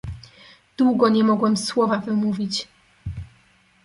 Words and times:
"Długo 0.77 1.09
nie 1.09 1.23
mogłem 1.23 1.57
słowa 1.57 1.97
wymówić." 1.97 2.67